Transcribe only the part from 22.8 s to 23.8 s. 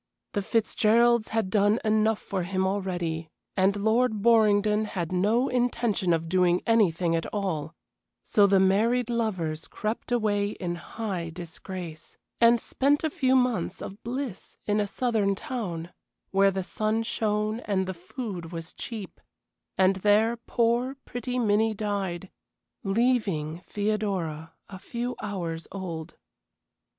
leaving